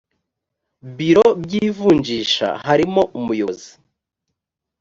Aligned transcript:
biro 0.95 1.27
by 1.41 1.51
ivunjisha 1.67 2.47
harimo 2.67 3.01
umuyobozi 3.19 3.71